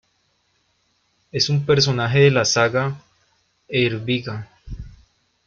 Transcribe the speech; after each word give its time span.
Es 1.31 1.49
un 1.49 1.63
personaje 1.63 2.17
de 2.21 2.31
la 2.31 2.43
"saga 2.43 2.99
Eyrbyggja". 3.67 4.49